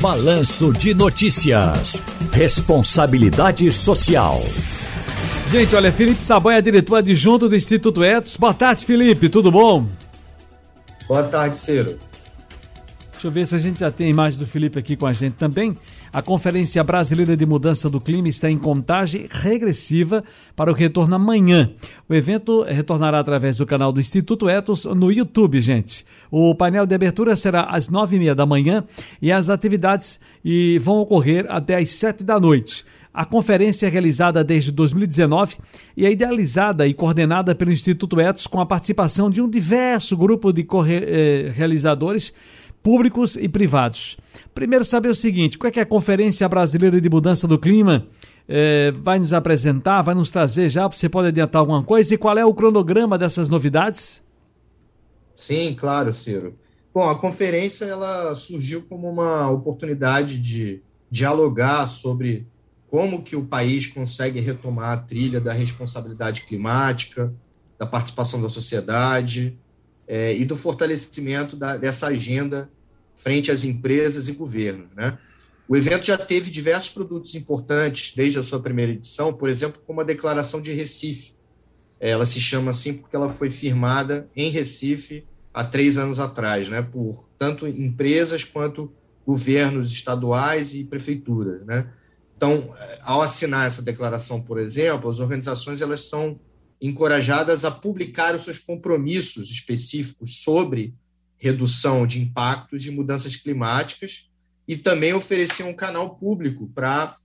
[0.00, 2.02] Balanço de Notícias.
[2.30, 4.38] Responsabilidade Social.
[5.50, 8.36] Gente, olha, Felipe Sabanha, diretor adjunto do Instituto Etos.
[8.36, 9.86] Boa tarde, Felipe, tudo bom?
[11.08, 11.98] Boa tarde, Ciro.
[13.12, 15.12] Deixa eu ver se a gente já tem a imagem do Felipe aqui com a
[15.12, 15.74] gente também.
[16.12, 20.24] A Conferência Brasileira de Mudança do Clima está em contagem regressiva
[20.54, 21.70] para o retorno amanhã.
[22.08, 26.04] O evento retornará através do canal do Instituto Etos no YouTube, gente.
[26.30, 28.84] O painel de abertura será às nove e meia da manhã
[29.20, 32.84] e as atividades e vão ocorrer até às sete da noite.
[33.16, 35.56] A conferência é realizada desde 2019
[35.96, 40.52] e é idealizada e coordenada pelo Instituto Etos com a participação de um diverso grupo
[40.52, 42.34] de eh, realizadores
[42.86, 44.16] públicos e privados.
[44.54, 48.06] Primeiro, saber o seguinte: qual é, é a Conferência Brasileira de Mudança do Clima?
[48.48, 50.86] É, vai nos apresentar, vai nos trazer já?
[50.86, 52.14] Você pode adiantar alguma coisa?
[52.14, 54.22] E qual é o cronograma dessas novidades?
[55.34, 56.54] Sim, claro, Ciro.
[56.94, 62.46] Bom, a conferência ela surgiu como uma oportunidade de dialogar sobre
[62.86, 67.34] como que o país consegue retomar a trilha da responsabilidade climática,
[67.76, 69.58] da participação da sociedade
[70.06, 72.70] é, e do fortalecimento da, dessa agenda
[73.16, 74.94] frente às empresas e governos.
[74.94, 75.18] Né?
[75.68, 80.00] O evento já teve diversos produtos importantes desde a sua primeira edição, por exemplo, como
[80.00, 81.34] a Declaração de Recife.
[81.98, 86.82] Ela se chama assim porque ela foi firmada em Recife há três anos atrás, né,
[86.82, 88.92] por tanto empresas quanto
[89.26, 91.64] governos estaduais e prefeituras.
[91.64, 91.90] Né?
[92.36, 96.38] Então, ao assinar essa declaração, por exemplo, as organizações elas são
[96.80, 100.94] encorajadas a publicar os seus compromissos específicos sobre
[101.38, 104.28] redução de impactos de mudanças climáticas
[104.66, 107.16] e também oferecer um canal público para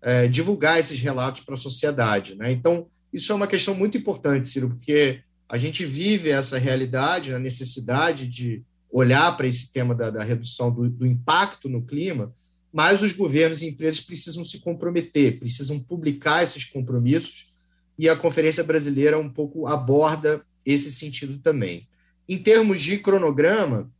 [0.00, 2.36] é, divulgar esses relatos para a sociedade.
[2.36, 2.52] Né?
[2.52, 7.38] Então, isso é uma questão muito importante, Ciro, porque a gente vive essa realidade, a
[7.38, 12.32] necessidade de olhar para esse tema da, da redução do, do, impacto no clima,
[12.72, 17.52] mas os governos e empresas precisam se comprometer, precisam publicar esses compromissos,
[17.98, 21.86] e a Conferência Brasileira um pouco aborda esse sentido também.
[22.28, 23.90] Em termos de cronograma,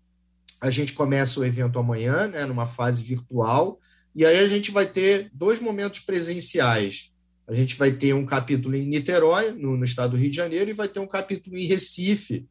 [0.61, 3.79] a gente começa o evento amanhã, né, numa fase virtual,
[4.15, 7.13] e aí a gente vai ter dois momentos presenciais.
[7.47, 10.71] A gente vai ter um capítulo em Niterói, no, no estado do Rio de Janeiro,
[10.71, 12.47] e vai ter um capítulo em Recife,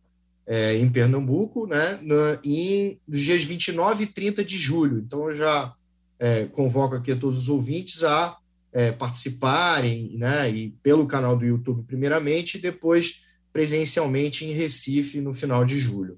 [0.47, 5.00] é, em Pernambuco, né, no, em, nos dias 29 e 30 de julho.
[5.00, 5.74] Então, eu já
[6.19, 8.38] é, convoco aqui todos os ouvintes a
[8.72, 13.25] é, participarem, né, e pelo canal do YouTube, primeiramente, e depois
[13.55, 16.17] presencialmente em Recife no final de julho.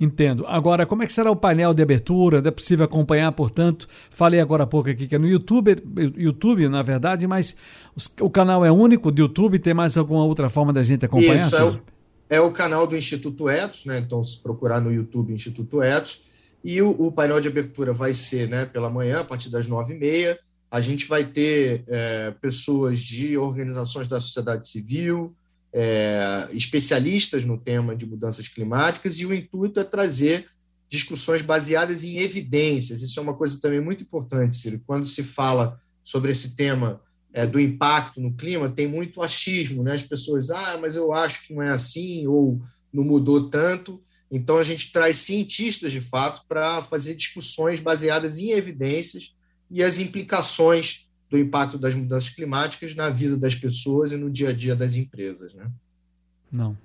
[0.00, 0.46] Entendo.
[0.46, 2.42] Agora, como é que será o painel de abertura?
[2.42, 5.76] É possível acompanhar, portanto, falei agora há pouco aqui que é no YouTube,
[6.16, 7.54] YouTube, na verdade, mas
[8.18, 11.44] o canal é único de YouTube, tem mais alguma outra forma da gente acompanhar?
[11.44, 11.80] Isso, é o,
[12.30, 13.98] é o, canal do Instituto Etos, né?
[13.98, 16.22] Então, se procurar no YouTube Instituto Etos,
[16.64, 19.92] e o, o, painel de abertura vai ser né, pela manhã, a partir das nove
[19.92, 20.38] e meia.
[20.70, 25.36] A gente vai ter é, pessoas de organizações da sociedade civil,
[25.72, 30.48] é, especialistas no tema de mudanças climáticas, e o intuito é trazer
[30.88, 33.02] discussões baseadas em evidências.
[33.02, 34.82] Isso é uma coisa também muito importante, Ciro.
[34.86, 37.00] Quando se fala sobre esse tema
[37.32, 39.94] é, do impacto no clima, tem muito achismo, né?
[39.94, 42.60] As pessoas, ah, mas eu acho que não é assim, ou
[42.92, 44.02] não mudou tanto.
[44.30, 49.34] Então, a gente traz cientistas, de fato, para fazer discussões baseadas em evidências
[49.70, 54.50] e as implicações do impacto das mudanças climáticas na vida das pessoas e no dia
[54.50, 55.64] a dia das empresas, né?
[56.52, 56.76] Não.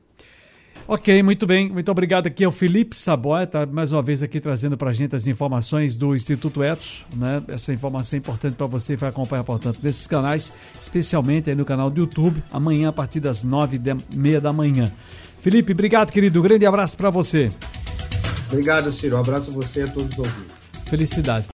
[0.88, 1.70] Ok, muito bem.
[1.70, 5.14] Muito obrigado aqui ao Felipe Saboia, tá mais uma vez aqui trazendo para a gente
[5.14, 7.44] as informações do Instituto Etos, né?
[7.50, 11.90] Essa informação é importante para você vai acompanhar, portanto, nesses canais, especialmente aí no canal
[11.90, 14.90] do YouTube, amanhã a partir das nove e meia da manhã.
[15.42, 16.40] Felipe, obrigado, querido.
[16.40, 17.52] Um grande abraço para você.
[18.50, 19.18] Obrigado, Ciro.
[19.18, 20.56] Um abraço a você e a todos os ouvintes.
[20.86, 21.46] Felicidades.